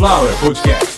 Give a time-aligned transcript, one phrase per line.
[0.00, 0.96] Sunflower Podcast.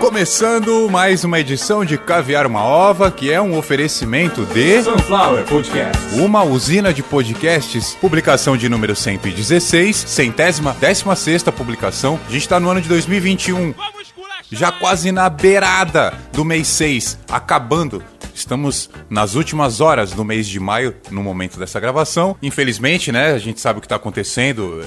[0.00, 6.14] Começando mais uma edição de Caviar uma Ova, que é um oferecimento de Sunflower Podcast.
[6.14, 12.18] uma usina de podcasts, publicação de número 116, centésima, décima sexta publicação.
[12.26, 13.74] A gente está no ano de 2021,
[14.50, 18.02] já quase na beirada do mês 6, acabando.
[18.34, 22.36] Estamos nas últimas horas do mês de maio, no momento dessa gravação.
[22.42, 24.84] Infelizmente, né, a gente sabe o que está acontecendo.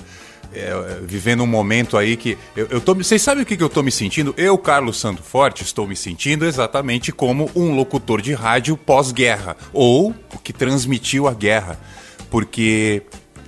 [0.53, 3.63] é, é, vivendo um momento aí que eu, eu tô, vocês sabem o que, que
[3.63, 4.33] eu tô me sentindo?
[4.37, 10.13] Eu, Carlos Santo Forte, estou me sentindo exatamente como um locutor de rádio pós-guerra ou
[10.33, 11.79] o que transmitiu a guerra,
[12.29, 13.03] porque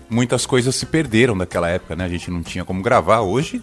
[0.10, 2.06] muitas coisas se perderam daquela época, né?
[2.06, 3.22] A gente não tinha como gravar.
[3.22, 3.62] Hoje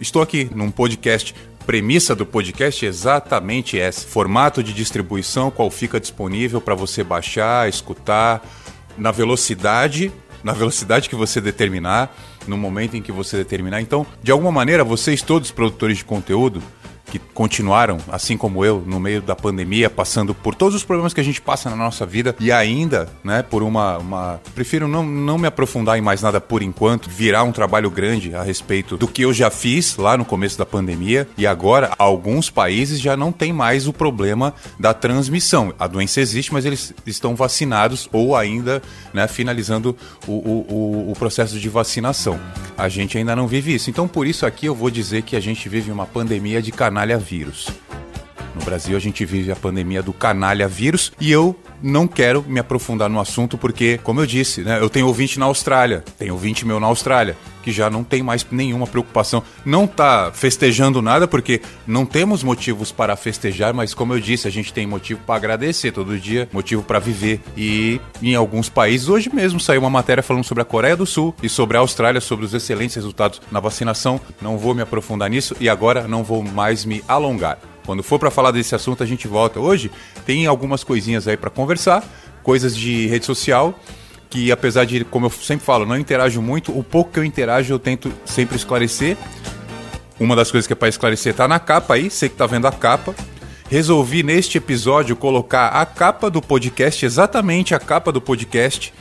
[0.00, 1.34] estou aqui num podcast.
[1.66, 7.68] Premissa do podcast é exatamente essa: formato de distribuição, qual fica disponível para você baixar,
[7.68, 8.44] escutar
[8.98, 12.14] na velocidade, na velocidade que você determinar,
[12.46, 13.80] no momento em que você determinar.
[13.80, 16.62] Então, de alguma maneira, vocês todos produtores de conteúdo
[17.14, 21.20] que continuaram, assim como eu, no meio da pandemia, passando por todos os problemas que
[21.20, 23.98] a gente passa na nossa vida e ainda, né, por uma.
[23.98, 24.40] uma...
[24.52, 28.42] Prefiro não, não me aprofundar em mais nada por enquanto, virar um trabalho grande a
[28.42, 33.00] respeito do que eu já fiz lá no começo da pandemia e agora alguns países
[33.00, 35.72] já não tem mais o problema da transmissão.
[35.78, 41.60] A doença existe, mas eles estão vacinados ou ainda, né, finalizando o, o, o- processo
[41.60, 42.40] de vacinação.
[42.76, 43.88] A gente ainda não vive isso.
[43.88, 46.72] Então, por isso aqui eu vou dizer que a gente vive uma pandemia de
[47.04, 47.68] canalha vírus.
[48.54, 52.60] No Brasil, a gente vive a pandemia do canalha vírus e eu não quero me
[52.60, 56.64] aprofundar no assunto porque, como eu disse, né, eu tenho ouvinte na Austrália, tenho ouvinte
[56.64, 59.42] meu na Austrália, que já não tem mais nenhuma preocupação.
[59.64, 64.50] Não tá festejando nada porque não temos motivos para festejar, mas como eu disse, a
[64.50, 67.40] gente tem motivo para agradecer todo dia, motivo para viver.
[67.56, 71.34] E em alguns países, hoje mesmo saiu uma matéria falando sobre a Coreia do Sul
[71.42, 74.20] e sobre a Austrália, sobre os excelentes resultados na vacinação.
[74.40, 77.58] Não vou me aprofundar nisso e agora não vou mais me alongar.
[77.84, 79.60] Quando for para falar desse assunto, a gente volta.
[79.60, 79.90] Hoje
[80.24, 82.02] tem algumas coisinhas aí para conversar,
[82.42, 83.78] coisas de rede social,
[84.30, 87.72] que apesar de, como eu sempre falo, não interajo muito, o pouco que eu interajo
[87.72, 89.16] eu tento sempre esclarecer.
[90.18, 92.66] Uma das coisas que é para esclarecer tá na capa aí, você que tá vendo
[92.66, 93.14] a capa.
[93.68, 98.94] Resolvi neste episódio colocar a capa do podcast, exatamente a capa do podcast,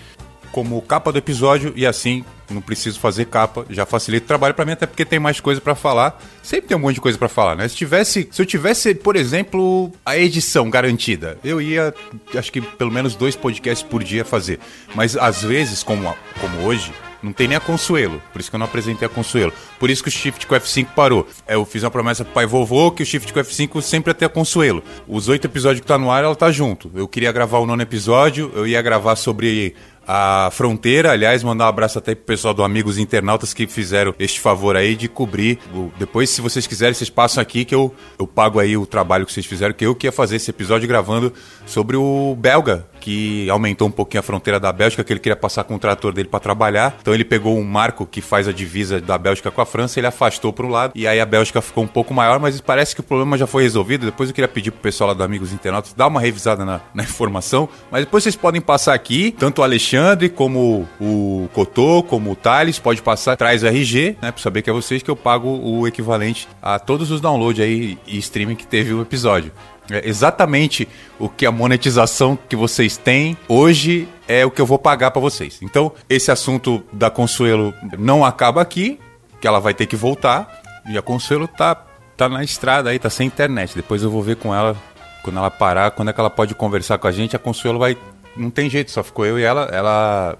[0.51, 4.65] como capa do episódio e assim não preciso fazer capa, já facilita o trabalho para
[4.65, 6.21] mim até porque tem mais coisa para falar.
[6.41, 7.67] Sempre tem um monte de coisa para falar, né?
[7.67, 11.93] Se tivesse, se eu tivesse, por exemplo, a edição garantida, eu ia
[12.35, 14.59] acho que pelo menos dois podcasts por dia fazer.
[14.95, 16.91] Mas às vezes, como como hoje,
[17.23, 19.53] não tem nem a Consuelo, por isso que eu não apresentei a Consuelo.
[19.79, 21.25] Por isso que o Shift com F5 parou.
[21.47, 24.25] Eu fiz uma promessa pro pai vovô que o Shift com F5 sempre ia ter
[24.25, 24.83] a Consuelo.
[25.07, 26.91] Os oito episódios que tá no ar, ela tá junto.
[26.93, 29.73] Eu queria gravar o nono episódio, eu ia gravar sobre
[30.07, 31.11] a fronteira.
[31.11, 34.95] Aliás, mandar um abraço até pro pessoal do Amigos Internautas que fizeram este favor aí
[34.95, 35.59] de cobrir.
[35.97, 39.33] Depois, se vocês quiserem, vocês passam aqui que eu, eu pago aí o trabalho que
[39.33, 41.33] vocês fizeram, que eu que ia fazer esse episódio gravando
[41.65, 45.65] sobre o belga, que aumentou um pouquinho a fronteira da Bélgica, que ele queria passar
[45.65, 46.95] com o trator dele para trabalhar.
[47.01, 50.07] Então ele pegou um marco que faz a divisa da Bélgica com a França, ele
[50.07, 53.01] afastou para um lado, e aí a Bélgica ficou um pouco maior, mas parece que
[53.01, 54.05] o problema já foi resolvido.
[54.05, 57.03] Depois eu queria pedir pro pessoal lá do Amigos Internautas dar uma revisada na, na
[57.03, 62.35] informação, mas depois vocês podem passar aqui, tanto o Alexandre como o Cotô, como o
[62.37, 65.85] Thales, pode passar, traz RG, né, pra saber que é vocês que eu pago o
[65.85, 69.51] equivalente a todos os downloads aí e streaming que teve o episódio.
[69.89, 70.87] É exatamente
[71.19, 75.21] o que a monetização que vocês têm hoje é o que eu vou pagar pra
[75.21, 75.59] vocês.
[75.61, 78.99] Então, esse assunto da Consuelo não acaba aqui,
[79.41, 80.61] que ela vai ter que voltar.
[80.87, 81.75] E a Consuelo tá,
[82.15, 83.75] tá na estrada aí, tá sem internet.
[83.75, 84.75] Depois eu vou ver com ela,
[85.21, 87.35] quando ela parar, quando é que ela pode conversar com a gente.
[87.35, 87.97] A Consuelo vai.
[88.35, 89.63] Não tem jeito, só ficou eu e ela.
[89.65, 90.37] Ela.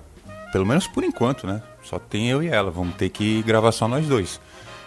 [0.51, 1.61] Pelo menos por enquanto, né?
[1.83, 2.71] Só tem eu e ela.
[2.71, 4.39] Vamos ter que gravar só nós dois.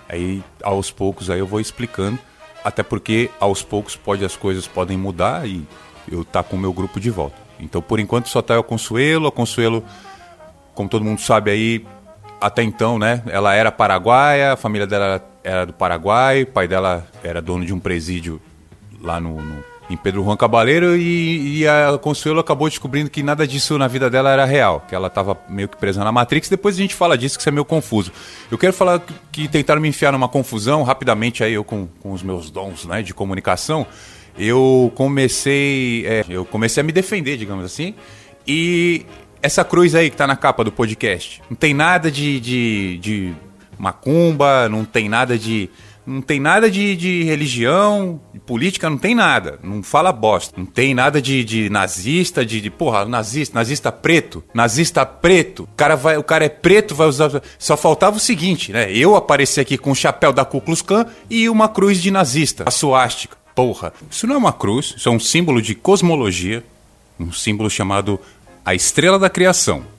[0.09, 2.19] Aí, aos poucos, aí eu vou explicando.
[2.66, 5.65] Até porque, aos poucos, pode, as coisas podem mudar e
[6.10, 7.36] eu tá com o meu grupo de volta.
[7.60, 9.28] Então, por enquanto, só tá o Consuelo.
[9.28, 9.84] A Consuelo,
[10.74, 11.86] como todo mundo sabe aí,
[12.41, 13.22] até então, né?
[13.28, 17.72] Ela era paraguaia, a família dela era do Paraguai, o pai dela era dono de
[17.72, 18.42] um presídio
[19.01, 23.47] lá no, no- em Pedro Juan Cabaleiro e, e a Consuelo acabou descobrindo que nada
[23.47, 26.48] disso na vida dela era real, que ela estava meio que presa na Matrix.
[26.48, 28.10] Depois a gente fala disso, que isso é meio confuso.
[28.50, 29.00] Eu quero falar
[29.30, 33.00] que- tentaram me enfiar numa confusão, rapidamente aí eu com, com os meus dons né,
[33.03, 33.86] de comunicação,
[34.38, 37.94] eu comecei, é, eu comecei a me defender, digamos assim,
[38.47, 39.06] e
[39.41, 43.33] essa cruz aí que tá na capa do podcast, não tem nada de, de, de
[43.78, 45.71] macumba, não tem nada de
[46.07, 49.59] Não tem nada de, de religião, de política, não tem nada.
[49.63, 50.55] Não fala bosta.
[50.57, 52.71] Não tem nada de, de nazista, de, de.
[52.71, 54.45] Porra, nazista, nazista preto.
[54.55, 55.65] Nazista preto.
[55.65, 57.43] O cara, vai, o cara é preto, vai usar.
[57.59, 58.91] Só faltava o seguinte, né?
[58.93, 62.65] Eu aparecer aqui com o chapéu da Ku Klux Klan e uma cruz de nazista.
[62.67, 63.37] A suástica.
[63.55, 63.93] Porra.
[64.11, 66.63] Isso não é uma cruz, isso é um símbolo de cosmologia.
[67.19, 68.21] Um símbolo chamado
[68.65, 69.96] a estrela da criação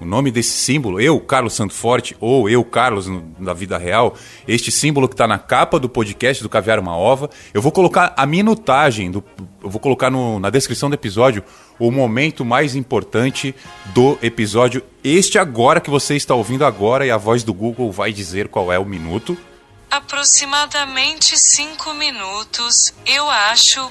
[0.00, 4.16] o nome desse símbolo, eu, Carlos Santo Forte, ou eu, Carlos, no, na vida real,
[4.46, 8.12] este símbolo que está na capa do podcast do Caviar Uma Ova, eu vou colocar
[8.16, 9.24] a minutagem, do,
[9.62, 11.44] eu vou colocar no, na descrição do episódio
[11.78, 13.54] o momento mais importante
[13.86, 14.82] do episódio.
[15.02, 18.72] Este agora que você está ouvindo agora e a voz do Google vai dizer qual
[18.72, 19.36] é o minuto.
[19.90, 23.90] Aproximadamente 5 minutos, eu acho.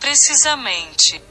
[0.00, 1.22] Precisamente.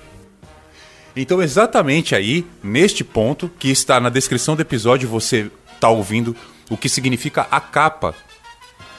[1.16, 6.36] Então, exatamente aí, neste ponto, que está na descrição do episódio, você está ouvindo
[6.70, 8.16] o que significa a capa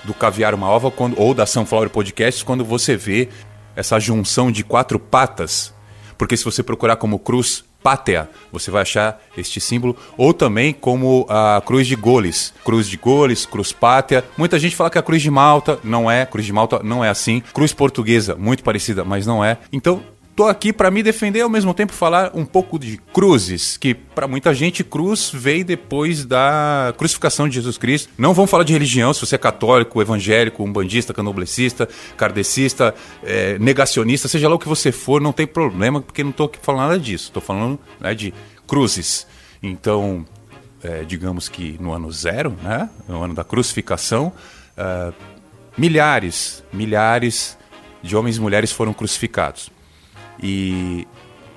[0.04, 3.28] do Caviar Uma Ova quando, ou da Sunflower Podcast quando você vê
[3.74, 5.72] essa junção de quatro patas.
[6.18, 11.26] Porque se você procurar como cruz pátea, você vai achar este símbolo, ou também como
[11.28, 12.54] a cruz de Goles.
[12.64, 14.24] Cruz de Goles, cruz pátea.
[14.36, 17.08] Muita gente fala que a cruz de Malta não é, cruz de Malta não é
[17.08, 17.42] assim.
[17.52, 19.58] Cruz portuguesa, muito parecida, mas não é.
[19.72, 20.02] Então,
[20.34, 23.92] Tô aqui para me defender e ao mesmo tempo falar um pouco de cruzes, que
[23.92, 28.08] para muita gente cruz veio depois da crucificação de Jesus Cristo.
[28.16, 31.86] Não vamos falar de religião, se você é católico, evangélico, umbandista, canoblecista,
[32.16, 36.44] kardecista, é, negacionista, seja lá o que você for, não tem problema, porque não tô
[36.44, 37.30] aqui falando nada disso.
[37.30, 38.32] Tô falando né, de
[38.66, 39.26] cruzes.
[39.62, 40.24] Então,
[40.82, 44.32] é, digamos que no ano zero, né, no ano da crucificação,
[44.78, 45.12] uh,
[45.76, 47.58] milhares, milhares
[48.02, 49.70] de homens e mulheres foram crucificados.
[50.40, 51.06] E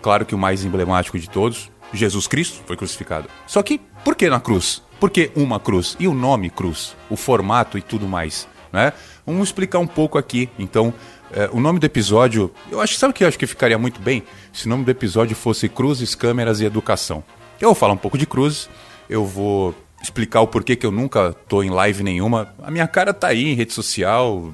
[0.01, 3.27] claro que o mais emblemático de todos, Jesus Cristo foi crucificado.
[3.45, 4.81] Só que por que na cruz?
[4.99, 5.95] Por que uma cruz?
[5.99, 6.95] E o nome cruz?
[7.09, 8.93] O formato e tudo mais, né?
[9.25, 10.49] Vamos explicar um pouco aqui.
[10.57, 10.93] Então,
[11.31, 13.99] é, o nome do episódio, eu acho, sabe o que eu acho que ficaria muito
[13.99, 14.23] bem?
[14.53, 17.23] Se o nome do episódio fosse Cruzes, Câmeras e Educação.
[17.59, 18.69] Eu vou falar um pouco de cruzes,
[19.09, 22.53] eu vou explicar o porquê que eu nunca tô em live nenhuma.
[22.61, 24.53] A minha cara tá aí em rede social,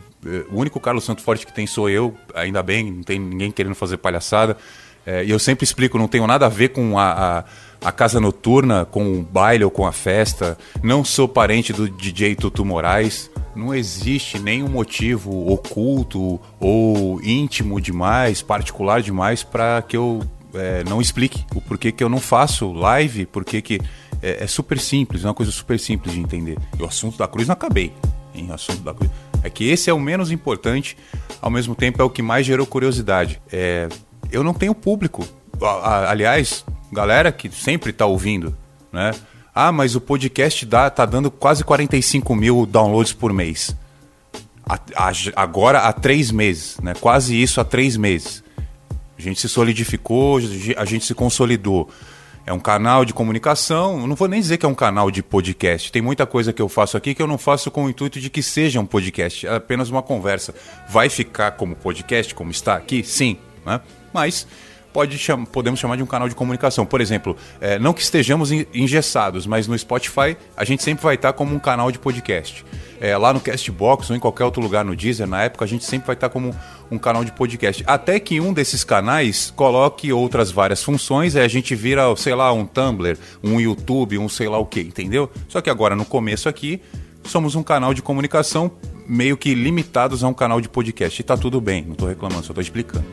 [0.52, 3.76] o único Carlos Santo Forte que tem sou eu, ainda bem, não tem ninguém querendo
[3.76, 4.58] fazer palhaçada.
[5.06, 8.20] É, e eu sempre explico, não tenho nada a ver com a, a, a, casa
[8.20, 10.58] noturna, com o baile ou com a festa.
[10.84, 13.30] Não sou parente do DJ Tutu Moraes.
[13.56, 20.22] Não existe nenhum motivo oculto ou íntimo demais, particular demais, para que eu
[20.54, 23.82] é, não explique o porquê que eu não faço live, porque que
[24.22, 26.58] é, é, super simples, é uma coisa super simples de entender.
[26.78, 27.92] E o assunto da cruz não acabei.
[28.36, 28.48] Hein?
[28.50, 29.10] O assunto da cruz.
[29.44, 30.98] É que esse é o menos importante,
[31.42, 33.42] ao mesmo tempo é o que mais gerou curiosidade.
[33.52, 33.90] É,
[34.32, 35.28] eu não tenho público.
[36.08, 38.56] Aliás, galera que sempre está ouvindo,
[38.92, 39.12] né?
[39.54, 43.76] Ah, mas o podcast dá, tá dando quase 45 mil downloads por mês.
[44.66, 46.94] A, a, agora há três meses, né?
[47.00, 48.44] Quase isso há três meses.
[49.18, 50.40] A gente se solidificou,
[50.78, 51.90] a gente se consolidou.
[52.46, 55.92] É um canal de comunicação, não vou nem dizer que é um canal de podcast.
[55.92, 58.30] Tem muita coisa que eu faço aqui que eu não faço com o intuito de
[58.30, 60.54] que seja um podcast, é apenas uma conversa.
[60.90, 63.04] Vai ficar como podcast, como está aqui?
[63.04, 63.80] Sim, né?
[64.12, 64.48] Mas
[64.92, 66.86] pode cham podemos chamar de um canal de comunicação.
[66.86, 71.34] Por exemplo, é, não que estejamos engessados, mas no Spotify a gente sempre vai estar
[71.34, 72.66] como um canal de podcast.
[73.00, 75.84] É, lá no Castbox ou em qualquer outro lugar no Deezer, na época, a gente
[75.84, 76.56] sempre vai estar como
[76.92, 77.84] um canal de podcast.
[77.88, 82.54] Até que um desses canais coloque outras várias funções, aí a gente vira, sei lá,
[82.54, 85.32] um Tumblr, um YouTube, um sei lá o que, entendeu?
[85.48, 86.80] Só que agora no começo aqui,
[87.24, 88.72] somos um canal de comunicação
[89.08, 91.20] meio que limitados a um canal de podcast.
[91.20, 93.06] E tá tudo bem, não tô reclamando, só tô explicando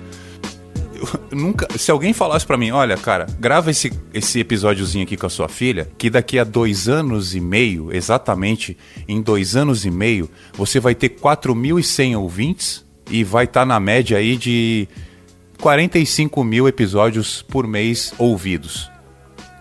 [1.31, 1.67] nunca.
[1.78, 5.49] Se alguém falasse para mim, olha, cara, grava esse, esse episódiozinho aqui com a sua
[5.49, 8.76] filha, que daqui a dois anos e meio, exatamente
[9.07, 13.81] em dois anos e meio, você vai ter 4.100 ouvintes e vai estar tá na
[13.81, 14.88] média aí de
[15.61, 18.90] 45 mil episódios por mês ouvidos.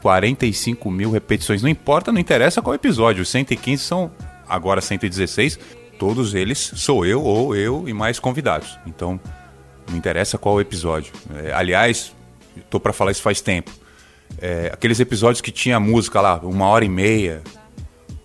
[0.01, 1.61] 45 mil repetições.
[1.61, 3.23] Não importa, não interessa qual episódio.
[3.23, 4.11] Os 115 são
[4.47, 5.59] agora 116.
[5.97, 8.77] Todos eles sou eu ou eu e mais convidados.
[8.85, 9.19] Então,
[9.89, 11.13] não interessa qual episódio.
[11.43, 12.13] É, aliás,
[12.69, 13.71] tô para falar isso faz tempo.
[14.39, 17.41] É, aqueles episódios que tinha música lá, uma hora e meia,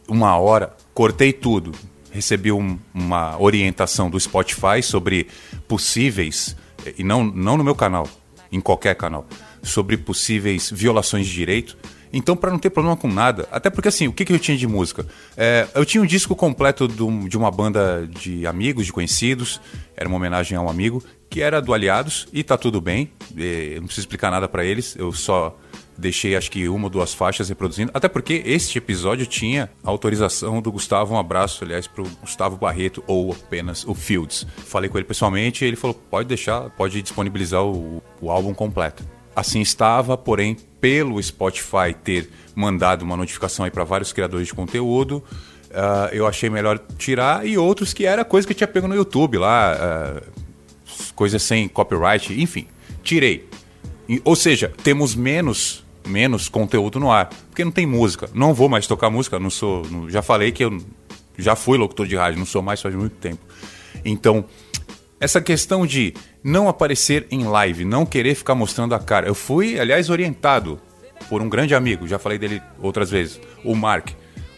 [0.08, 1.72] uma hora, cortei tudo.
[2.10, 5.28] Recebi um, uma orientação do Spotify sobre
[5.66, 6.56] possíveis,
[6.98, 8.06] e não, não no meu canal,
[8.50, 9.26] em qualquer canal,
[9.62, 11.78] sobre possíveis violações de direito.
[12.12, 14.56] Então, para não ter problema com nada, até porque assim, o que, que eu tinha
[14.56, 15.06] de música?
[15.34, 19.58] É, eu tinha um disco completo de uma banda de amigos, de conhecidos,
[19.96, 21.02] era uma homenagem a um amigo,
[21.32, 24.94] que era do Aliados, e tá tudo bem, é, não preciso explicar nada para eles,
[24.96, 25.56] eu só
[25.96, 30.70] deixei acho que uma ou duas faixas reproduzindo, até porque este episódio tinha autorização do
[30.70, 34.46] Gustavo, um abraço, aliás, pro Gustavo Barreto, ou apenas o Fields.
[34.66, 39.02] Falei com ele pessoalmente e ele falou, pode deixar, pode disponibilizar o, o álbum completo.
[39.34, 45.24] Assim estava, porém, pelo Spotify ter mandado uma notificação aí para vários criadores de conteúdo,
[45.70, 48.94] uh, eu achei melhor tirar e outros que era coisa que eu tinha pego no
[48.94, 50.41] YouTube lá, uh,
[51.10, 52.66] coisas sem copyright, enfim,
[53.02, 53.48] tirei.
[54.24, 58.28] Ou seja, temos menos menos conteúdo no ar, porque não tem música.
[58.34, 60.78] Não vou mais tocar música, não sou, não, já falei que eu
[61.38, 63.40] já fui locutor de rádio, não sou mais faz muito tempo.
[64.04, 64.44] Então,
[65.20, 69.26] essa questão de não aparecer em live, não querer ficar mostrando a cara.
[69.26, 70.80] Eu fui, aliás, orientado
[71.28, 74.10] por um grande amigo, já falei dele outras vezes, o Mark.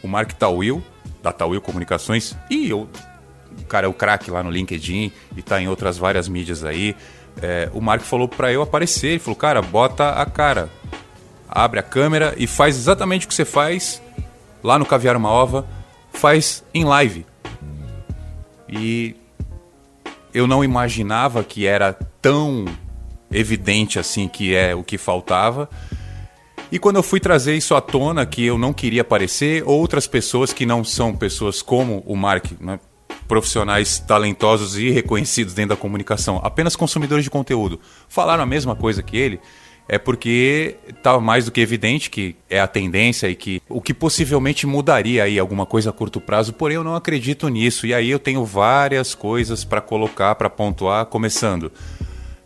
[0.02, 0.82] O Mark Tawil,
[1.22, 2.88] da Tawil Comunicações, e eu,
[3.64, 6.94] o cara é o craque lá no LinkedIn e tá em outras várias mídias aí.
[7.42, 10.70] É, o Mark falou para eu aparecer, ele falou, cara, bota a cara,
[11.48, 14.00] abre a câmera e faz exatamente o que você faz
[14.62, 15.66] lá no Caviar Uma Ova,
[16.12, 17.26] faz em live.
[18.68, 19.16] E
[20.32, 22.64] eu não imaginava que era tão
[23.30, 25.68] evidente assim que é o que faltava.
[26.72, 30.52] E quando eu fui trazer isso à tona, que eu não queria aparecer, outras pessoas
[30.52, 32.80] que não são pessoas como o Mark, né,
[33.26, 39.02] profissionais talentosos e reconhecidos dentro da comunicação, apenas consumidores de conteúdo, falaram a mesma coisa
[39.02, 39.40] que ele,
[39.88, 43.92] é porque está mais do que evidente que é a tendência e que o que
[43.92, 47.86] possivelmente mudaria aí alguma coisa a curto prazo, porém eu não acredito nisso.
[47.86, 51.70] E aí eu tenho várias coisas para colocar, para pontuar, começando,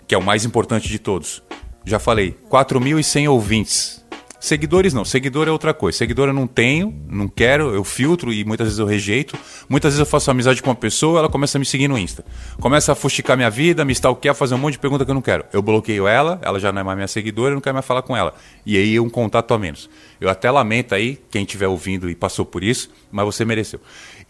[0.06, 1.42] que é o mais importante de todos.
[1.84, 4.04] Já falei, 4.100 ouvintes
[4.40, 5.98] Seguidores não, seguidor é outra coisa.
[5.98, 9.36] Seguidor eu não tenho, não quero, eu filtro e muitas vezes eu rejeito.
[9.68, 12.24] Muitas vezes eu faço amizade com uma pessoa, ela começa a me seguir no Insta.
[12.60, 15.22] Começa a fuxicar minha vida, me stalkear, fazer um monte de pergunta que eu não
[15.22, 15.44] quero.
[15.52, 18.02] Eu bloqueio ela, ela já não é mais minha seguidora, eu não quero mais falar
[18.02, 18.32] com ela.
[18.64, 19.90] E aí um contato a menos.
[20.20, 23.80] Eu até lamento aí, quem estiver ouvindo e passou por isso, mas você mereceu.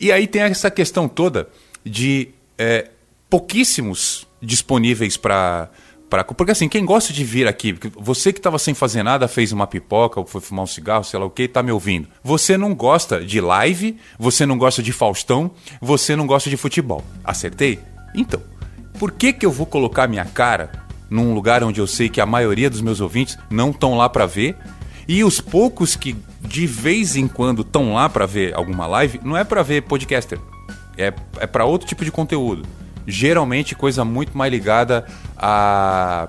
[0.01, 1.51] E aí tem essa questão toda
[1.85, 2.89] de é,
[3.29, 5.69] pouquíssimos disponíveis para
[6.09, 9.67] Porque assim, quem gosta de vir aqui, você que estava sem fazer nada, fez uma
[9.67, 12.09] pipoca, ou foi fumar um cigarro, sei lá o que, está me ouvindo.
[12.23, 15.51] Você não gosta de live, você não gosta de Faustão,
[15.81, 17.05] você não gosta de futebol.
[17.23, 17.79] Acertei?
[18.15, 18.41] Então,
[18.99, 20.71] por que, que eu vou colocar minha cara
[21.11, 24.27] num lugar onde eu sei que a maioria dos meus ouvintes não estão lá para
[24.27, 24.57] ver?
[25.07, 29.37] E os poucos que de vez em quando estão lá para ver alguma live, não
[29.37, 30.39] é para ver podcaster,
[30.97, 32.67] é, é para outro tipo de conteúdo
[33.09, 36.29] geralmente coisa muito mais ligada à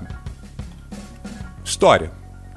[1.64, 2.12] história.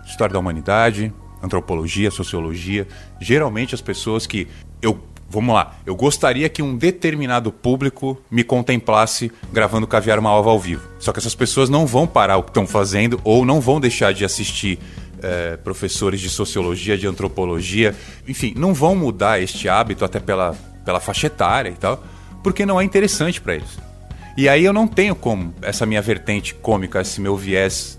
[0.06, 1.12] História da humanidade,
[1.42, 2.86] antropologia, sociologia.
[3.20, 4.46] Geralmente as pessoas que
[4.80, 4.98] eu
[5.28, 10.60] vamos lá, eu gostaria que um determinado público me contemplasse gravando Caviar uma Ova ao
[10.60, 10.86] vivo.
[10.98, 14.12] Só que essas pessoas não vão parar o que estão fazendo ou não vão deixar
[14.12, 14.78] de assistir
[15.22, 17.96] é, professores de sociologia, de antropologia,
[18.28, 22.04] enfim, não vão mudar este hábito até pela, pela faixa etária e tal,
[22.42, 23.91] porque não é interessante para eles.
[24.36, 27.98] E aí eu não tenho como essa minha vertente cômica, esse meu viés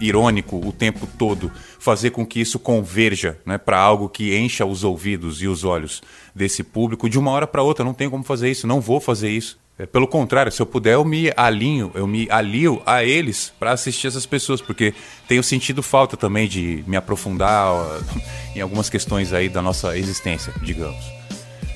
[0.00, 4.82] irônico o tempo todo, fazer com que isso converja né, para algo que encha os
[4.82, 6.02] ouvidos e os olhos
[6.34, 7.84] desse público de uma hora para outra.
[7.84, 9.60] Não tenho como fazer isso, não vou fazer isso.
[9.78, 13.72] É, pelo contrário, se eu puder, eu me alinho, eu me alio a eles para
[13.72, 14.92] assistir essas pessoas, porque
[15.26, 17.72] tenho sentido falta também de me aprofundar
[18.54, 21.21] em algumas questões aí da nossa existência, digamos.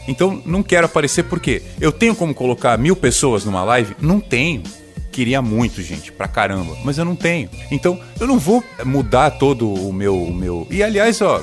[0.08, 3.96] Então não quero aparecer porque eu tenho como colocar mil pessoas numa live?
[4.00, 4.62] Não tenho.
[5.10, 7.48] Queria muito, gente, pra caramba, mas eu não tenho.
[7.70, 10.22] Então eu não vou mudar todo o meu.
[10.22, 10.66] O meu...
[10.70, 11.42] E aliás, ó,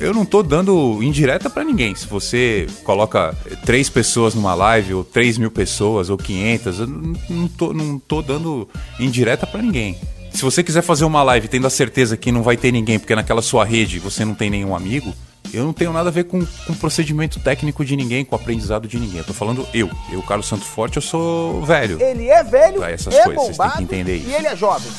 [0.00, 1.94] eu não tô dando indireta para ninguém.
[1.94, 7.48] Se você coloca três pessoas numa live, ou três mil pessoas, ou quinhentas, eu não
[7.48, 8.68] tô, não tô dando
[8.98, 9.96] indireta para ninguém.
[10.32, 13.14] Se você quiser fazer uma live tendo a certeza que não vai ter ninguém, porque
[13.14, 15.12] naquela sua rede você não tem nenhum amigo,
[15.52, 18.98] eu não tenho nada a ver com, com procedimento técnico de ninguém, com aprendizado de
[18.98, 19.18] ninguém.
[19.18, 19.90] Eu tô falando eu.
[20.10, 22.00] Eu, Carlos Santo Forte, eu sou velho.
[22.00, 24.28] Ele é velho, pra essas é coisas, vocês têm que bombado entender isso.
[24.28, 24.90] e ele é jovem.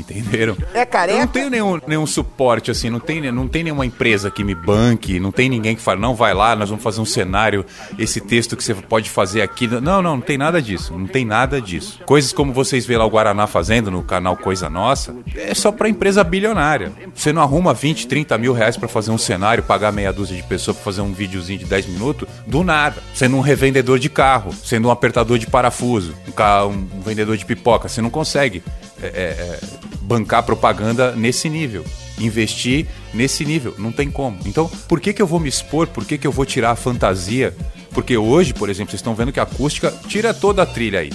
[0.00, 0.56] Entenderam?
[0.72, 1.18] É careca?
[1.18, 4.54] Eu não tenho nenhum, nenhum suporte, assim, não tem, não tem nenhuma empresa que me
[4.54, 7.64] banque, não tem ninguém que fale, não, vai lá, nós vamos fazer um cenário,
[7.98, 9.66] esse texto que você pode fazer aqui.
[9.66, 12.00] Não, não, não tem nada disso, não tem nada disso.
[12.06, 15.88] Coisas como vocês vê lá o Guaraná fazendo no canal Coisa Nossa, é só pra
[15.88, 16.92] empresa bilionária.
[17.14, 20.42] Você não arruma 20, 30 mil reais pra fazer um cenário, pagar meia dúzia de
[20.42, 23.02] pessoas pra fazer um videozinho de 10 minutos, do nada.
[23.14, 27.44] Sendo um revendedor de carro, sendo um apertador de parafuso, um, carro, um vendedor de
[27.44, 28.62] pipoca, você não consegue
[29.02, 31.84] é, é, é bancar propaganda nesse nível.
[32.18, 33.74] investir nesse nível.
[33.78, 34.40] Não tem como.
[34.46, 35.86] Então, por que, que eu vou me expor?
[35.86, 37.54] Por que, que eu vou tirar a fantasia?
[37.92, 41.12] Porque hoje, por exemplo, vocês estão vendo que a acústica tira toda a trilha aí.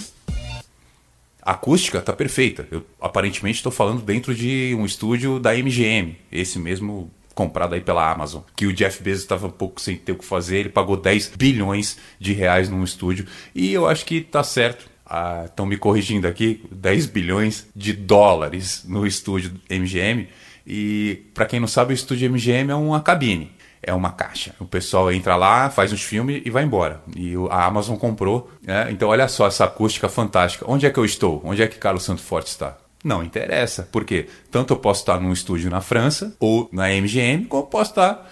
[1.41, 2.65] A acústica tá perfeita.
[2.71, 8.09] Eu aparentemente estou falando dentro de um estúdio da MGM, esse mesmo comprado aí pela
[8.09, 10.95] Amazon, que o Jeff Bezos estava um pouco sem ter o que fazer, ele pagou
[10.95, 14.92] 10 bilhões de reais num estúdio e eu acho que tá certo.
[15.05, 20.27] Estão ah, me corrigindo aqui, 10 bilhões de dólares no estúdio MGM.
[20.65, 23.51] E para quem não sabe, o estúdio MGM é uma cabine
[23.83, 24.55] é uma caixa.
[24.59, 27.01] O pessoal entra lá, faz uns filmes e vai embora.
[27.15, 28.49] E a Amazon comprou.
[28.61, 28.89] Né?
[28.89, 30.65] Então, olha só essa acústica fantástica.
[30.67, 31.41] Onde é que eu estou?
[31.43, 32.77] Onde é que Carlos Santo Forte está?
[33.03, 37.63] Não interessa, porque tanto eu posso estar num estúdio na França ou na MGM, como
[37.63, 38.31] eu posso estar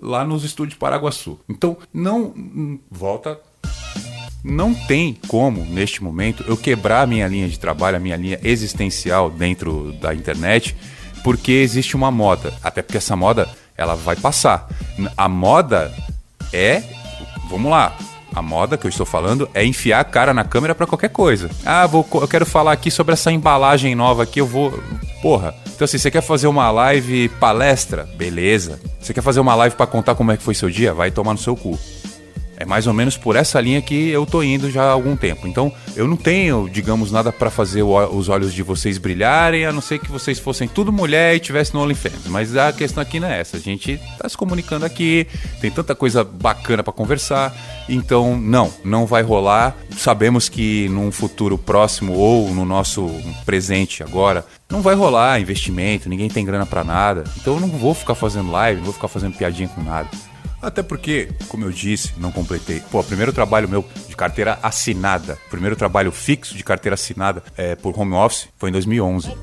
[0.00, 1.40] lá nos estúdios Paraguaçu.
[1.48, 3.40] Então, não volta
[4.44, 8.40] não tem como, neste momento, eu quebrar a minha linha de trabalho, a minha linha
[8.42, 10.76] existencial dentro da internet,
[11.22, 12.52] porque existe uma moda.
[12.62, 14.68] Até porque essa moda ela vai passar.
[15.16, 15.92] A moda
[16.52, 16.82] é,
[17.48, 17.96] vamos lá,
[18.34, 21.50] a moda que eu estou falando é enfiar a cara na câmera para qualquer coisa.
[21.64, 24.72] Ah, vou, eu quero falar aqui sobre essa embalagem nova aqui, eu vou.
[25.20, 25.54] Porra.
[25.74, 28.08] Então, assim, você quer fazer uma live palestra?
[28.16, 28.80] Beleza.
[29.00, 30.94] Você quer fazer uma live para contar como é que foi seu dia?
[30.94, 31.78] Vai tomar no seu cu.
[32.62, 35.48] É mais ou menos por essa linha que eu tô indo já há algum tempo.
[35.48, 39.80] Então, eu não tenho, digamos, nada para fazer os olhos de vocês brilharem, a não
[39.80, 42.28] ser que vocês fossem tudo mulher e tivessem no OnlyFans.
[42.28, 43.56] Mas a questão aqui não é essa.
[43.56, 45.26] A gente tá se comunicando aqui,
[45.60, 47.52] tem tanta coisa bacana para conversar.
[47.88, 49.76] Então, não, não vai rolar.
[49.96, 53.10] Sabemos que num futuro próximo ou no nosso
[53.44, 57.24] presente agora, não vai rolar investimento, ninguém tem grana para nada.
[57.40, 60.08] Então, eu não vou ficar fazendo live, não vou ficar fazendo piadinha com nada.
[60.62, 62.80] Até porque, como eu disse, não completei.
[62.90, 67.74] Pô, o primeiro trabalho meu de carteira assinada, primeiro trabalho fixo de carteira assinada é,
[67.74, 69.34] por home office foi em 2011.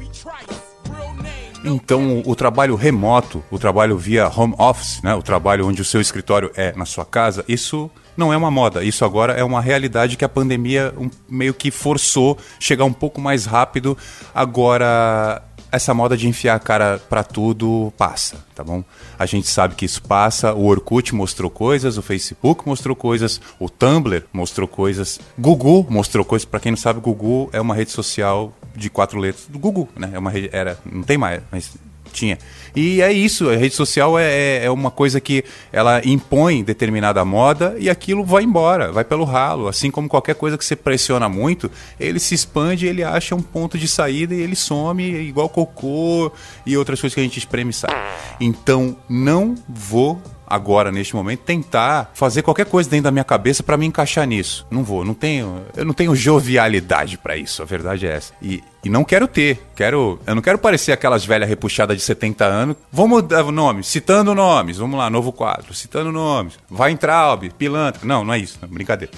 [1.65, 5.99] Então, o trabalho remoto, o trabalho via home office, né, o trabalho onde o seu
[5.99, 8.83] escritório é na sua casa, isso não é uma moda.
[8.83, 13.19] Isso agora é uma realidade que a pandemia um, meio que forçou chegar um pouco
[13.19, 13.97] mais rápido.
[14.35, 18.83] Agora, essa moda de enfiar a cara para tudo passa, tá bom?
[19.17, 20.53] A gente sabe que isso passa.
[20.53, 26.45] O Orkut mostrou coisas, o Facebook mostrou coisas, o Tumblr mostrou coisas, Google mostrou coisas.
[26.45, 30.11] Para quem não sabe, Google é uma rede social de quatro letras do Google, né?
[30.13, 31.71] É uma rede, era, não tem mais, mas
[32.11, 32.37] tinha.
[32.75, 37.23] E é isso, a rede social é, é, é uma coisa que ela impõe determinada
[37.25, 39.67] moda e aquilo vai embora, vai pelo ralo.
[39.67, 43.77] Assim como qualquer coisa que você pressiona muito, ele se expande, ele acha um ponto
[43.77, 46.31] de saída e ele some, igual cocô
[46.65, 47.91] e outras coisas que a gente espreme e sai.
[48.39, 53.77] Então, não vou agora, neste momento, tentar fazer qualquer coisa dentro da minha cabeça para
[53.77, 54.65] me encaixar nisso.
[54.71, 58.33] Não vou, não tenho, eu não tenho jovialidade para isso, a verdade é essa.
[58.41, 62.45] E, e não quero ter, quero, eu não quero parecer aquelas velhas repuxadas de 70
[62.45, 62.75] anos.
[62.91, 66.57] Vamos mudar o nome, citando nomes, vamos lá, novo quadro, citando nomes.
[66.69, 68.01] Vai entrar, pilantra.
[68.05, 69.13] Não, não é isso, não, brincadeira.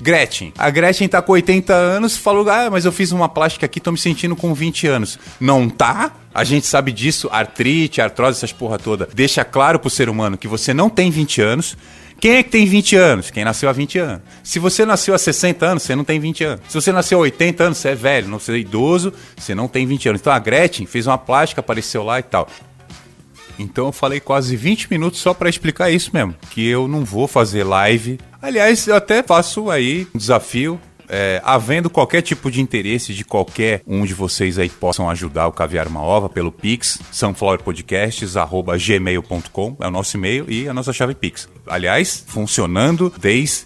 [0.00, 0.52] Gretchen.
[0.58, 3.92] A Gretchen tá com 80 anos, falou: Ah, mas eu fiz uma plástica aqui, tô
[3.92, 5.18] me sentindo com 20 anos.
[5.40, 6.12] Não tá?
[6.34, 9.08] A gente sabe disso, artrite, artrose, essas porra toda.
[9.14, 11.76] Deixa claro pro ser humano que você não tem 20 anos.
[12.20, 13.30] Quem é que tem 20 anos?
[13.30, 14.22] Quem nasceu há 20 anos.
[14.42, 16.60] Se você nasceu há 60 anos, você não tem 20 anos.
[16.68, 19.68] Se você nasceu há 80 anos, você é velho, não você é idoso, você não
[19.68, 20.20] tem 20 anos.
[20.20, 22.48] Então a Gretchen fez uma plástica, apareceu lá e tal.
[23.58, 27.26] Então eu falei quase 20 minutos só para explicar isso mesmo, que eu não vou
[27.26, 28.18] fazer live.
[28.40, 33.82] Aliás, eu até faço aí um desafio é, havendo qualquer tipo de interesse de qualquer
[33.86, 39.86] um de vocês aí que possam ajudar o Caviar Uma Ova pelo Pix, sunflowerpodcasts.gmail.com é
[39.86, 41.48] o nosso e-mail e a nossa chave Pix.
[41.66, 43.64] Aliás, funcionando desde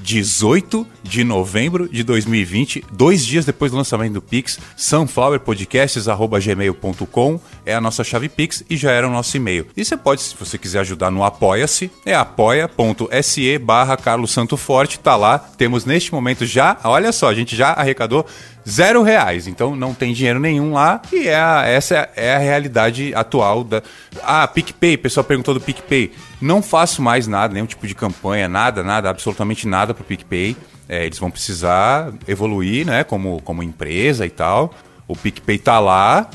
[0.00, 7.80] 18 de novembro de 2020, dois dias depois do lançamento do Pix, sunflowerpodcasts.gmail.com é a
[7.80, 9.66] nossa chave Pix e já era o nosso e-mail.
[9.76, 15.00] E você pode, se você quiser ajudar no Apoia-se, é apoia.se barra Carlos Santo Forte,
[15.00, 15.36] tá lá.
[15.38, 18.24] Temos neste momento já, olha só, a gente já arrecadou
[18.68, 19.46] zero reais.
[19.46, 23.82] Então não tem dinheiro nenhum lá e é a, essa é a realidade atual da.
[24.22, 26.12] Ah, PicPay, o pessoal perguntou do PicPay.
[26.40, 30.56] Não faço mais nada, nenhum tipo de campanha, nada, nada, absolutamente nada pro PicPay.
[30.88, 34.72] É, eles vão precisar evoluir, né, como, como empresa e tal.
[35.08, 36.28] O PicPay tá lá,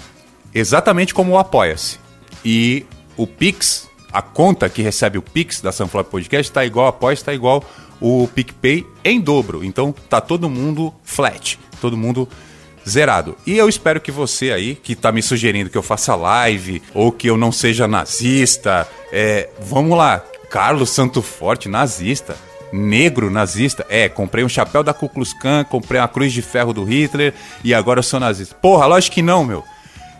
[0.53, 1.99] exatamente como o Apoia-se.
[2.43, 2.85] E
[3.15, 7.33] o Pix, a conta que recebe o Pix da Sunflower Podcast está igual, Apoia está
[7.33, 7.63] igual
[7.99, 9.63] o PicPay em dobro.
[9.63, 12.29] Então tá todo mundo flat todo mundo
[12.87, 13.37] zerado.
[13.45, 17.11] E eu espero que você aí, que tá me sugerindo que eu faça live ou
[17.11, 22.35] que eu não seja nazista, é, vamos lá, Carlos Santo Forte, nazista.
[22.73, 26.71] Negro nazista, é, comprei um chapéu da Ku Klux Klan, comprei uma cruz de ferro
[26.71, 27.33] do Hitler
[27.65, 28.55] e agora eu sou nazista.
[28.55, 29.61] Porra, lógico que não, meu.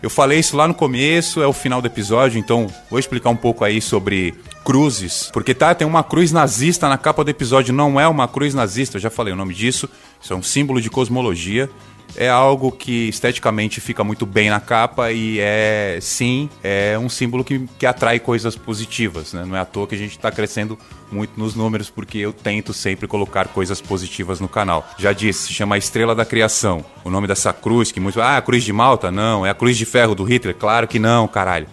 [0.03, 3.35] Eu falei isso lá no começo, é o final do episódio, então vou explicar um
[3.35, 4.33] pouco aí sobre
[4.65, 5.29] cruzes.
[5.31, 8.97] Porque tá, tem uma cruz nazista na capa do episódio, não é uma cruz nazista,
[8.97, 9.87] eu já falei o nome disso.
[10.19, 11.69] Isso é um símbolo de cosmologia
[12.15, 17.43] é algo que esteticamente fica muito bem na capa e é, sim, é um símbolo
[17.43, 19.45] que, que atrai coisas positivas, né?
[19.45, 20.77] Não é à toa que a gente está crescendo
[21.11, 24.87] muito nos números, porque eu tento sempre colocar coisas positivas no canal.
[24.97, 26.83] Já disse, se chama Estrela da Criação.
[27.03, 28.21] O nome dessa cruz, que muito.
[28.21, 29.11] Ah, a cruz de Malta?
[29.11, 29.45] Não.
[29.45, 30.55] É a cruz de ferro do Hitler?
[30.55, 31.67] Claro que não, caralho.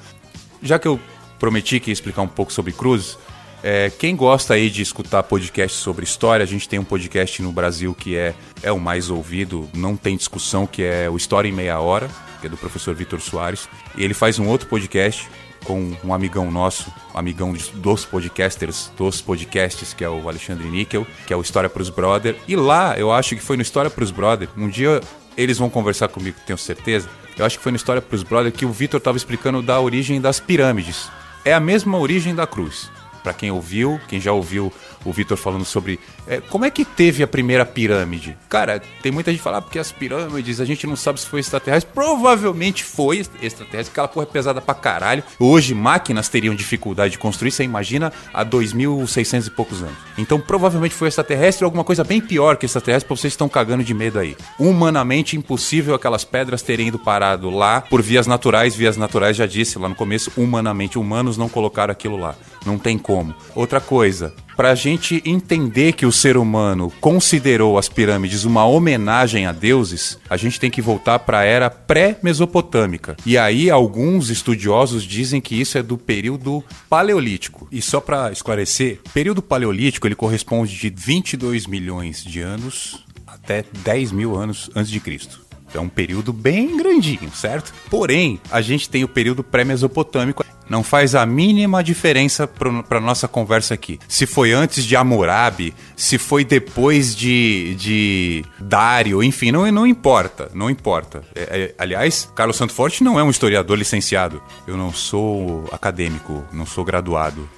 [0.62, 0.98] Já que eu
[1.38, 3.16] prometi que ia explicar um pouco sobre cruzes,
[3.62, 7.50] é, quem gosta aí de escutar podcast sobre história, a gente tem um podcast no
[7.50, 11.52] Brasil que é, é o mais ouvido, não tem discussão, que é o História em
[11.52, 12.08] Meia Hora,
[12.40, 13.68] que é do professor Vitor Soares.
[13.96, 15.28] E ele faz um outro podcast
[15.64, 21.32] com um amigão nosso, amigão dos podcasters, dos podcasts, que é o Alexandre Níquel, que
[21.32, 22.36] é o História pros Brother.
[22.46, 25.00] E lá, eu acho que foi no História pros Brother, um dia
[25.36, 27.08] eles vão conversar comigo, tenho certeza.
[27.36, 30.20] Eu acho que foi no História pros Brother que o Vitor estava explicando da origem
[30.20, 31.10] das pirâmides.
[31.44, 32.90] É a mesma origem da cruz
[33.28, 34.72] para quem ouviu, quem já ouviu
[35.08, 38.36] o Vitor falando sobre é, como é que teve a primeira pirâmide.
[38.48, 41.26] Cara, tem muita gente que fala ah, porque as pirâmides a gente não sabe se
[41.26, 41.92] foi extraterrestre.
[41.92, 45.22] Provavelmente foi extraterrestre, aquela porra é pesada pra caralho.
[45.38, 49.96] Hoje máquinas teriam dificuldade de construir, você imagina, há 2.600 e poucos anos.
[50.16, 53.84] Então provavelmente foi extraterrestre ou alguma coisa bem pior que extraterrestre, pra vocês estão cagando
[53.84, 54.36] de medo aí.
[54.58, 58.74] Humanamente impossível aquelas pedras terem ido parado lá por vias naturais.
[58.74, 62.34] Vias naturais, já disse lá no começo, humanamente, humanos não colocaram aquilo lá.
[62.64, 63.34] Não tem como.
[63.54, 69.46] Outra coisa, para a gente entender que o ser humano considerou as pirâmides uma homenagem
[69.46, 73.16] a deuses, a gente tem que voltar para a era pré-mesopotâmica.
[73.24, 77.68] E aí alguns estudiosos dizem que isso é do período paleolítico.
[77.70, 84.10] E só para esclarecer, período paleolítico ele corresponde de 22 milhões de anos até 10
[84.10, 85.47] mil anos antes de Cristo.
[85.74, 87.72] É um período bem grandinho, certo?
[87.90, 90.44] Porém, a gente tem o período pré-mesopotâmico.
[90.68, 93.98] Não faz a mínima diferença para nossa conversa aqui.
[94.06, 100.50] Se foi antes de Hammurabi, se foi depois de, de Dário, enfim, não, não importa,
[100.52, 101.22] não importa.
[101.34, 104.42] É, é, aliás, Carlos Santo Forte não é um historiador licenciado.
[104.66, 107.48] Eu não sou acadêmico, não sou graduado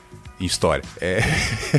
[0.41, 0.85] em história.
[1.01, 1.21] É...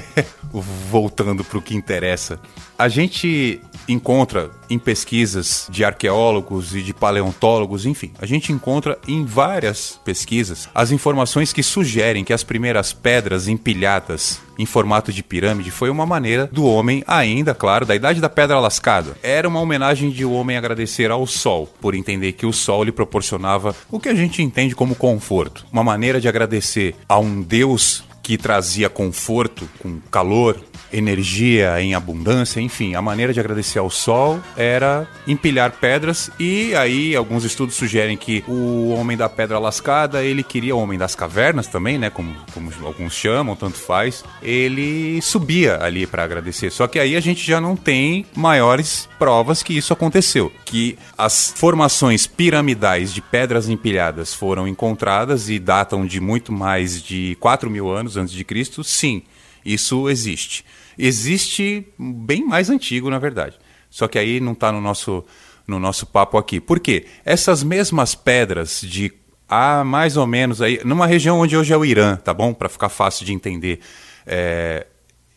[0.89, 2.39] Voltando para o que interessa.
[2.77, 9.25] A gente encontra em pesquisas de arqueólogos e de paleontólogos, enfim, a gente encontra em
[9.25, 15.71] várias pesquisas as informações que sugerem que as primeiras pedras empilhadas em formato de pirâmide
[15.71, 19.17] foi uma maneira do homem, ainda, claro, da idade da pedra lascada.
[19.23, 22.91] Era uma homenagem de o homem agradecer ao sol, por entender que o sol lhe
[22.91, 25.65] proporcionava o que a gente entende como conforto.
[25.71, 32.59] Uma maneira de agradecer a um deus que trazia conforto, com calor, energia em abundância,
[32.59, 38.17] enfim, a maneira de agradecer ao sol era empilhar pedras e aí alguns estudos sugerem
[38.17, 42.35] que o homem da pedra lascada, ele queria o homem das cavernas também, né, como,
[42.53, 46.71] como alguns chamam, tanto faz, ele subia ali para agradecer.
[46.71, 51.53] Só que aí a gente já não tem maiores provas que isso aconteceu, que as
[51.55, 57.89] formações piramidais de pedras empilhadas foram encontradas e datam de muito mais de 4 mil
[57.89, 59.23] anos antes de Cristo, sim,
[59.65, 60.63] isso existe
[60.97, 63.57] existe bem mais antigo, na verdade.
[63.89, 65.23] Só que aí não está no nosso,
[65.67, 66.59] no nosso papo aqui.
[66.59, 67.05] Por quê?
[67.25, 69.11] Essas mesmas pedras de
[69.49, 72.53] há mais ou menos aí, numa região onde hoje é o Irã, tá bom?
[72.53, 73.79] Para ficar fácil de entender.
[74.25, 74.85] É,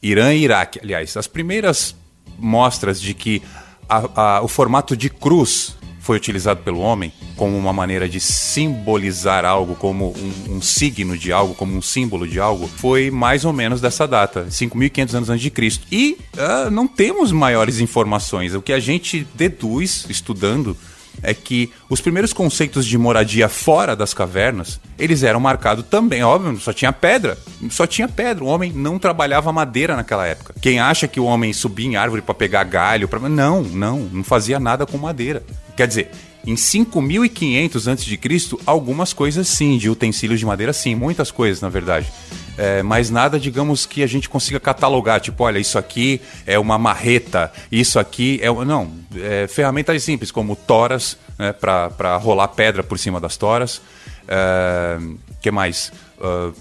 [0.02, 1.96] Irã e Iraque, aliás, as primeiras
[2.38, 3.42] mostras de que
[3.88, 9.44] a, a, o formato de cruz foi utilizado pelo homem como uma maneira de simbolizar
[9.46, 13.54] algo, como um, um, signo de algo, como um símbolo de algo, foi mais ou
[13.54, 15.86] menos dessa data, 5.500 anos antes de Cristo.
[15.90, 18.54] E uh, não temos maiores informações.
[18.54, 20.76] O que a gente deduz estudando
[21.22, 26.58] é que os primeiros conceitos de moradia fora das cavernas, eles eram marcados também, óbvio,
[26.58, 27.38] só tinha pedra,
[27.70, 30.54] só tinha pedra, o homem não trabalhava madeira naquela época.
[30.60, 33.20] Quem acha que o homem subia em árvore para pegar galho, pra...
[33.28, 35.42] não, não, não fazia nada com madeira.
[35.76, 36.10] Quer dizer,
[36.46, 38.18] em 5500 a.C.,
[38.66, 42.12] algumas coisas sim, de utensílios de madeira sim, muitas coisas na verdade.
[42.56, 46.78] É, mas nada, digamos, que a gente consiga catalogar, tipo, olha, isso aqui é uma
[46.78, 48.52] marreta, isso aqui é.
[48.64, 53.82] Não, é, ferramentas simples, como toras, né, para rolar pedra por cima das toras.
[54.28, 54.98] É,
[55.42, 55.92] que mais?
[56.18, 56.54] Uh,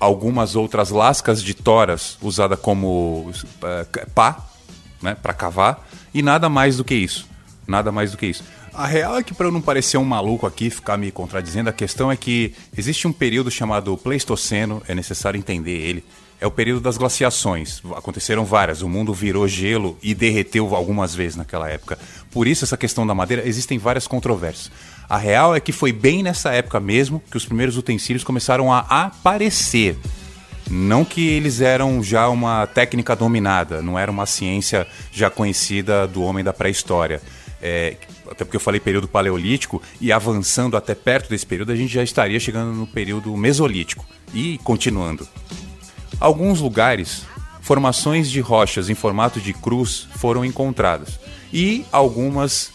[0.00, 4.38] algumas outras lascas de toras usada como uh, pá,
[5.00, 7.28] né, para cavar, e nada mais do que isso.
[7.66, 8.42] Nada mais do que isso.
[8.74, 11.72] A real é que, para eu não parecer um maluco aqui, ficar me contradizendo, a
[11.72, 16.04] questão é que existe um período chamado Pleistoceno, é necessário entender ele.
[16.42, 17.80] é o período das glaciações.
[17.94, 18.82] Aconteceram várias.
[18.82, 21.96] O mundo virou gelo e derreteu algumas vezes naquela época.
[22.32, 24.68] Por isso, essa questão da madeira, existem várias controvérsias.
[25.08, 28.80] A real é que foi bem nessa época mesmo que os primeiros utensílios começaram a
[28.88, 29.96] aparecer.
[30.68, 36.22] Não que eles eram já uma técnica dominada, não era uma ciência já conhecida do
[36.22, 37.22] homem da pré-história.
[37.62, 37.96] É,
[38.28, 42.02] até porque eu falei período paleolítico, e avançando até perto desse período, a gente já
[42.02, 45.26] estaria chegando no período mesolítico e continuando.
[46.18, 47.22] Alguns lugares,
[47.60, 51.20] formações de rochas em formato de cruz foram encontradas,
[51.52, 52.72] e algumas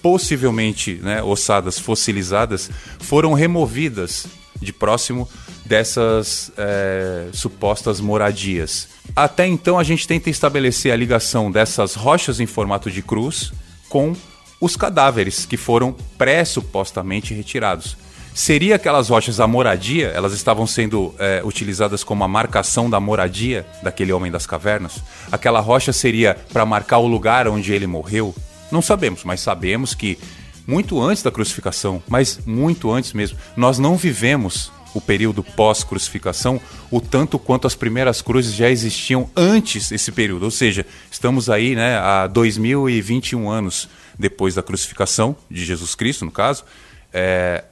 [0.00, 4.26] possivelmente né, ossadas fossilizadas foram removidas
[4.60, 5.28] de próximo
[5.64, 8.88] dessas é, supostas moradias.
[9.14, 13.52] Até então a gente tenta estabelecer a ligação dessas rochas em formato de cruz
[13.88, 14.14] com
[14.60, 17.96] os cadáveres que foram pré-supostamente retirados.
[18.34, 20.08] Seria aquelas rochas a moradia?
[20.08, 25.02] Elas estavam sendo é, utilizadas como a marcação da moradia daquele homem das cavernas?
[25.32, 28.34] Aquela rocha seria para marcar o lugar onde ele morreu?
[28.70, 30.18] Não sabemos, mas sabemos que
[30.66, 37.00] muito antes da crucificação, mas muito antes mesmo, nós não vivemos o período pós-crucificação, o
[37.00, 40.44] tanto quanto as primeiras cruzes já existiam antes desse período.
[40.44, 46.32] Ou seja, estamos aí né, há 2021 anos depois da crucificação de Jesus Cristo, no
[46.32, 46.64] caso,
[47.12, 47.64] é,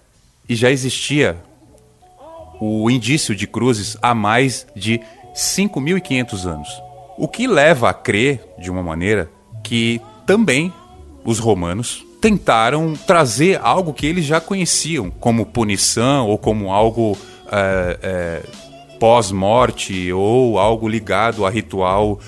[0.49, 1.37] e já existia
[2.61, 5.01] o indício de cruzes há mais de
[5.35, 6.69] 5.500 anos.
[7.19, 9.31] O que leva a crer, de uma maneira,
[9.65, 10.73] que também
[11.25, 17.17] os romanos tentaram trazer algo que eles já conheciam como punição ou como algo
[17.53, 18.43] é, é,
[18.99, 22.19] pós-morte ou algo ligado a ritual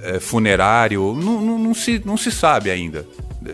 [0.00, 1.14] é, funerário.
[1.14, 3.06] Não, não, não, se, não se sabe ainda.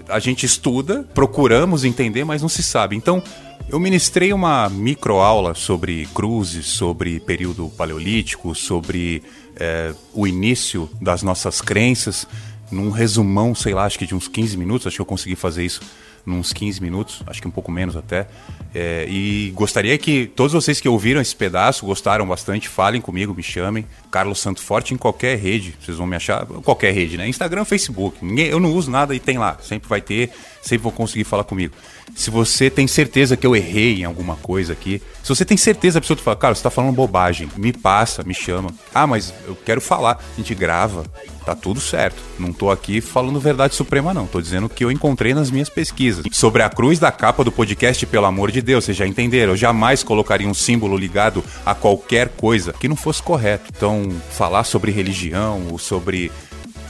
[0.08, 2.94] A gente estuda, procuramos entender, mas não se sabe.
[2.94, 3.20] Então,
[3.68, 9.20] eu ministrei uma microaula sobre cruzes, sobre período paleolítico, sobre
[9.56, 12.24] é, o início das nossas crenças
[12.72, 15.64] num resumão, sei lá, acho que de uns 15 minutos, acho que eu consegui fazer
[15.64, 15.80] isso
[16.26, 18.26] uns 15 minutos, acho que um pouco menos até.
[18.74, 23.42] É, e gostaria que todos vocês que ouviram esse pedaço, gostaram bastante, falem comigo, me
[23.42, 23.84] chamem.
[24.10, 27.28] Carlos Santo Forte em qualquer rede, vocês vão me achar, qualquer rede, né?
[27.28, 28.24] Instagram, Facebook.
[28.24, 30.30] Ninguém, eu não uso nada e tem lá, sempre vai ter,
[30.60, 31.74] sempre vão conseguir falar comigo.
[32.14, 35.98] Se você tem certeza que eu errei em alguma coisa aqui, se você tem certeza
[35.98, 38.70] absoluta, fala, cara, você tá falando bobagem, me passa, me chama.
[38.94, 41.04] Ah, mas eu quero falar, a gente grava,
[41.44, 42.20] tá tudo certo.
[42.38, 44.26] Não tô aqui falando verdade suprema, não.
[44.26, 46.24] Tô dizendo o que eu encontrei nas minhas pesquisas.
[46.32, 49.52] Sobre a cruz da capa do podcast, pelo amor de Deus, vocês já entenderam.
[49.52, 53.70] Eu jamais colocaria um símbolo ligado a qualquer coisa que não fosse correto.
[53.74, 56.30] Então, falar sobre religião ou sobre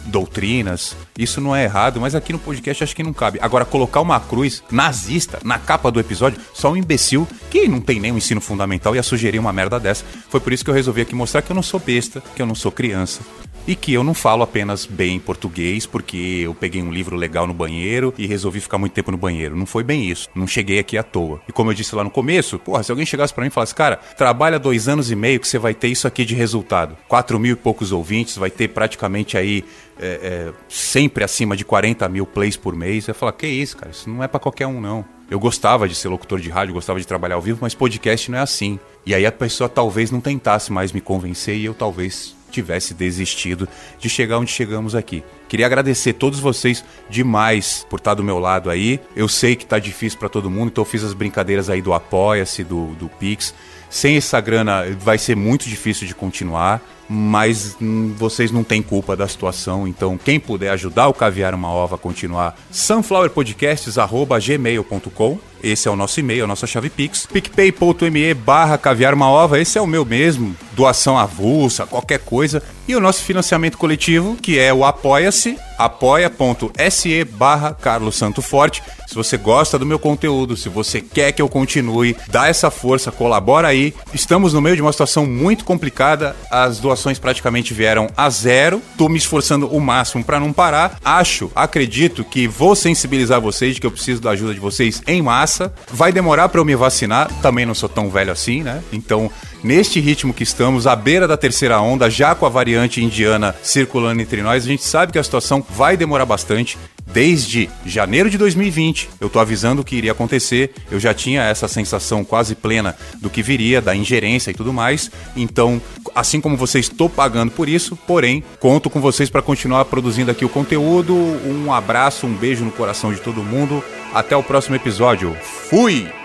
[0.06, 3.38] doutrinas, isso não é errado, mas aqui no podcast acho que não cabe.
[3.40, 8.00] Agora, colocar uma cruz nazista na capa do episódio, só um imbecil que não tem
[8.00, 10.04] nenhum ensino fundamental ia sugerir uma merda dessa.
[10.28, 12.46] Foi por isso que eu resolvi aqui mostrar que eu não sou besta, que eu
[12.46, 13.20] não sou criança,
[13.66, 17.54] e que eu não falo apenas bem português porque eu peguei um livro legal no
[17.54, 19.56] banheiro e resolvi ficar muito tempo no banheiro.
[19.56, 20.28] Não foi bem isso.
[20.34, 21.40] Não cheguei aqui à toa.
[21.48, 23.74] E como eu disse lá no começo, porra, se alguém chegasse para mim e falasse,
[23.74, 26.96] cara, trabalha dois anos e meio que você vai ter isso aqui de resultado.
[27.08, 29.64] Quatro mil e poucos ouvintes, vai ter praticamente aí
[29.98, 33.06] é, é, sempre acima de 40 mil plays por mês.
[33.06, 35.04] Eu falar, que isso, cara, isso não é para qualquer um, não.
[35.30, 38.38] Eu gostava de ser locutor de rádio, gostava de trabalhar ao vivo, mas podcast não
[38.38, 38.78] é assim.
[39.06, 43.68] E aí a pessoa talvez não tentasse mais me convencer e eu talvez tivesse desistido
[43.98, 45.24] de chegar onde chegamos aqui.
[45.48, 49.00] Queria agradecer todos vocês demais por estar do meu lado aí.
[49.16, 51.92] Eu sei que tá difícil para todo mundo, então eu fiz as brincadeiras aí do
[51.92, 53.54] Apoia-se, do, do Pix.
[53.90, 56.80] Sem essa grana vai ser muito difícil de continuar,
[57.12, 61.68] mas hum, vocês não têm culpa da situação, então quem puder ajudar o Caviar Uma
[61.68, 67.24] Ova a continuar, sunflowerpodcasts.gmail.com esse é o nosso e-mail, a nossa chave Pix.
[67.24, 70.56] picpay.me barra caviar uma ova, esse é o meu mesmo.
[70.72, 72.60] Doação avulsa, qualquer coisa.
[72.88, 78.82] E o nosso financiamento coletivo, que é o Apoia-se, apoia.se barra Carlos Santo Forte.
[79.06, 83.12] Se você gosta do meu conteúdo, se você quer que eu continue, dá essa força,
[83.12, 83.94] colabora aí.
[84.12, 88.82] Estamos no meio de uma situação muito complicada, as doações praticamente vieram a zero.
[88.96, 90.98] Tô me esforçando o máximo para não parar.
[91.04, 95.22] Acho, acredito que vou sensibilizar vocês de que eu preciso da ajuda de vocês em
[95.22, 95.72] massa.
[95.90, 98.82] Vai demorar para eu me vacinar, também não sou tão velho assim, né?
[98.92, 99.30] Então,
[99.62, 104.20] neste ritmo que estamos, à beira da terceira onda, já com a variante indiana circulando
[104.20, 106.78] entre nós, a gente sabe que a situação vai demorar bastante.
[107.12, 110.72] Desde janeiro de 2020, eu tô avisando o que iria acontecer.
[110.90, 115.10] Eu já tinha essa sensação quase plena do que viria, da ingerência e tudo mais.
[115.36, 115.80] Então,
[116.14, 120.44] assim como vocês, estou pagando por isso, porém, conto com vocês para continuar produzindo aqui
[120.44, 121.14] o conteúdo.
[121.14, 123.84] Um abraço, um beijo no coração de todo mundo.
[124.14, 125.36] Até o próximo episódio.
[125.42, 126.21] Fui!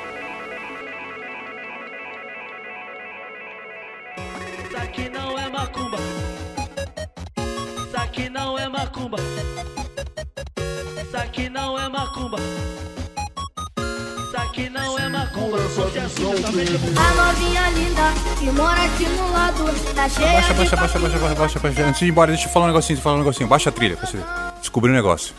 [16.47, 21.19] A novinha linda que mora aqui no lado tá cheia Baixa, de baixa, baixa, baixa,
[21.19, 21.83] baixa, baixa, baixa.
[21.83, 23.49] Antes de ir embora, deixa eu falar um negocinho, falar um negocinho.
[23.49, 24.25] Baixa a trilha pra você ver.
[24.61, 25.35] Descobri um negócio.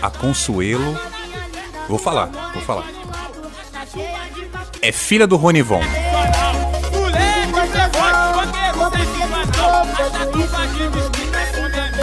[0.00, 0.98] A Consuelo.
[1.86, 2.86] Vou falar, vou falar.
[4.80, 5.82] É filha do Ronivon.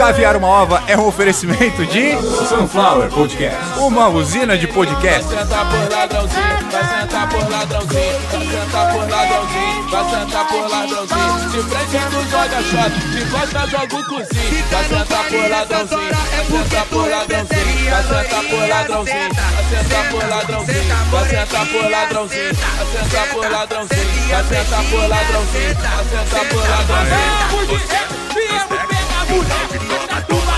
[0.02, 2.18] Caviar uma ova é um oferecimento de
[2.50, 3.56] Sunflower Podcast.
[3.78, 5.30] uma usina de podcast.
[5.30, 11.50] sentar por ladrãozinho, vai sentar por ladrãozinho, vai sentar por ladrãozinho, vai sentar por ladrãozinho.
[11.52, 14.66] De frente tu joga shot, de costa joga o cozinho.
[14.72, 16.14] Vai sentar por ladrãozinho,
[16.50, 21.92] vai sentar por ladrãozinho, vai sentar por ladrãozinho, vai sentar por ladrãozinho, vai sentar por
[21.92, 27.92] ladrãozinho, vai sentar por ladrãozinho, vai sentar por ladrãozinho, vai sentar por ladrãozinho.
[28.34, 28.91] Viemos
[29.32, 30.51] mulher, Vem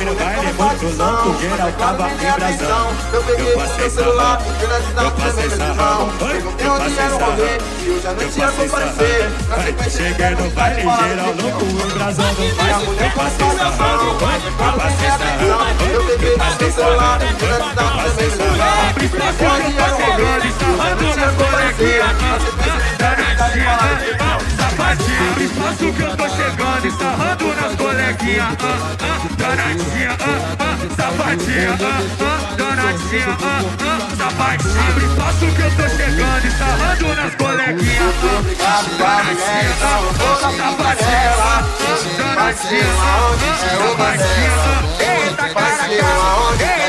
[0.00, 2.90] Cheguei no baile muito louco, geral tava em brasão.
[3.12, 7.18] Eu peguei o seu celular, eu na cidade também meu irmão Perguntei onde era o
[7.18, 11.90] rolê, e hoje à noite ia comparecer Na sequência Cheguei no baile, geral louco, em
[11.90, 12.24] brasão.
[12.40, 15.60] E a mulher passou na mão, eu passei atenção
[15.92, 20.00] Eu peguei o seu celular, eu na cidade também meu irmão Perguntei onde era o
[20.00, 22.90] rolê, e hoje à noite ia comparecer Na sequência
[24.90, 28.56] Sapatinho, espaço que eu tô chegando e sarrando nas coleguinhas.
[28.60, 35.70] Ah, ah, danadinha, ah, ah, sapatinho, ah, ah, danadinha, ah, ah, sapatinho, espaço que eu
[35.76, 38.14] tô chegando e sarrando nas coleguinhas.
[38.60, 43.22] Ah, danadinha, ah, ah, sapatinho, ah, ah, danadinha, ah,
[44.66, 46.79] ah, eita cara, cara,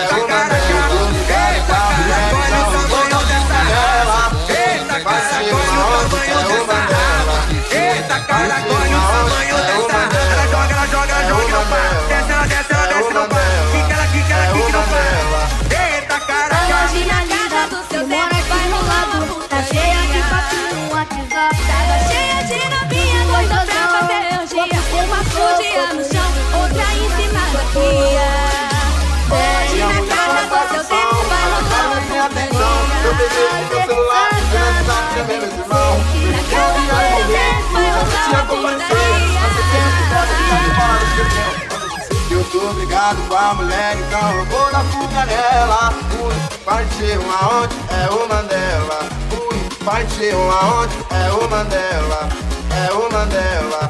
[43.12, 45.94] brigado com a mulher, então eu vou dar fuga nela.
[46.22, 47.76] Ui, partiu aonde?
[47.90, 49.00] É o Mandela.
[49.32, 50.94] Ui, partiu aonde?
[51.10, 52.30] É o Mandela.
[52.72, 53.90] É o Mandela.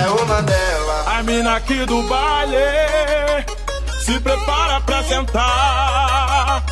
[0.00, 1.04] É o Mandela.
[1.06, 2.56] A mina aqui do baile
[4.00, 6.62] se prepara pra sentar.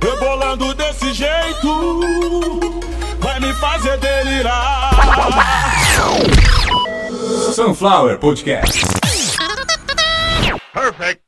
[0.00, 2.82] Rebolando desse jeito,
[3.18, 4.90] vai me fazer delirar.
[7.54, 8.82] Sunflower Podcast.
[10.72, 11.21] Perfect